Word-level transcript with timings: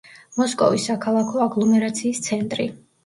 მოსკოვის 0.37 0.87
საქალაქო 0.91 1.43
აგლომერაციის 1.45 2.23
ცენტრი. 2.29 2.67